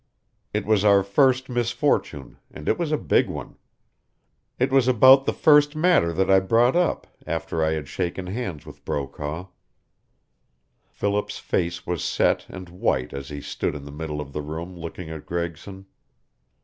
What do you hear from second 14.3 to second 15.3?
the room looking at